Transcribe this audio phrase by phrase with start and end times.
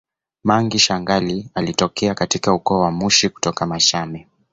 [0.43, 4.27] Mangi shangali alitokea alitokea katika ukoo wa Mushi kutoka Machame